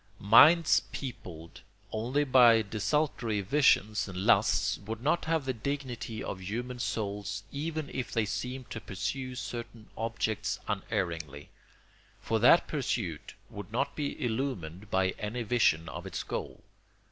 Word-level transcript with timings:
Minds 0.17 0.79
peopled 0.91 1.61
only 1.91 2.23
by 2.23 2.63
desultory 2.63 3.41
visions 3.41 4.07
and 4.07 4.17
lusts 4.25 4.79
would 4.79 5.03
not 5.03 5.25
have 5.25 5.45
the 5.45 5.53
dignity 5.53 6.23
of 6.23 6.41
human 6.41 6.79
souls 6.79 7.43
even 7.51 7.87
if 7.87 8.11
they 8.11 8.25
seemed 8.25 8.71
to 8.71 8.81
pursue 8.81 9.35
certain 9.35 9.91
objects 9.95 10.59
unerringly; 10.67 11.49
for 12.19 12.39
that 12.39 12.65
pursuit 12.67 13.35
would 13.47 13.71
not 13.71 13.95
be 13.95 14.19
illumined 14.19 14.89
by 14.89 15.09
any 15.19 15.43
vision 15.43 15.87
of 15.87 16.07
its 16.07 16.23
goal. 16.23 16.63